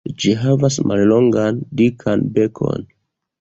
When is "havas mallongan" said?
0.43-1.61